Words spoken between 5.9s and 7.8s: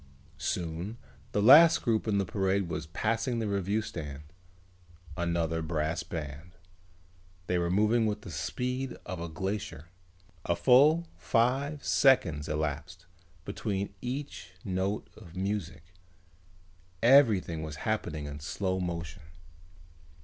band. They were